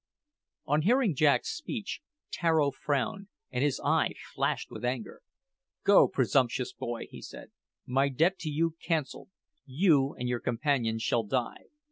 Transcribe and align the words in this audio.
On 0.65 0.81
hearing 0.81 1.13
Jack's 1.13 1.55
speech, 1.55 2.01
Tararo 2.31 2.71
frowned, 2.73 3.27
and 3.51 3.63
his 3.63 3.79
eye 3.85 4.15
flashed 4.33 4.71
with 4.71 4.83
anger. 4.83 5.21
"Go, 5.83 6.07
presumptuous 6.07 6.73
boy!" 6.73 7.05
he 7.11 7.21
said. 7.21 7.51
"My 7.85 8.09
debt 8.09 8.39
to 8.39 8.49
you 8.49 8.77
cancelled. 8.81 9.29
You 9.67 10.15
and 10.15 10.27
your 10.27 10.39
companions 10.39 11.03
shall 11.03 11.21
die!" 11.21 11.65